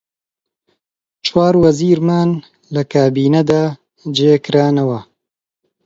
چوار 1.25 1.53
وەزیرمان 1.63 2.29
لە 2.73 2.81
کابینەدا 2.93 3.63
جێ 4.15 4.33
کرانەوە: 4.45 4.99